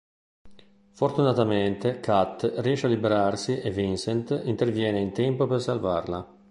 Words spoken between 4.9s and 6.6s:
in tempo per salvarla.